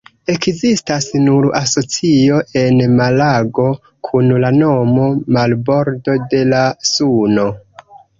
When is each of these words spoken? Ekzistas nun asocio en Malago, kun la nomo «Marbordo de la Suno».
Ekzistas 0.33 1.07
nun 1.25 1.43
asocio 1.57 2.39
en 2.61 2.81
Malago, 2.93 3.65
kun 4.07 4.31
la 4.45 4.51
nomo 4.55 5.05
«Marbordo 5.37 6.17
de 6.33 6.41
la 6.55 6.63
Suno». 6.95 7.47